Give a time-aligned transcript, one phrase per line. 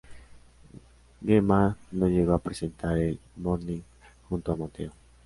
[1.23, 3.81] Gema no llegó a presentar el morning
[4.29, 4.91] junto a Mateo.